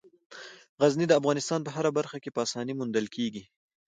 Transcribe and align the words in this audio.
غزني 0.81 1.05
د 1.07 1.13
افغانستان 1.19 1.59
په 1.63 1.71
هره 1.75 1.91
برخه 1.97 2.17
کې 2.23 2.29
په 2.35 2.39
اسانۍ 2.45 2.73
موندل 2.79 3.05
کېږي. 3.15 3.43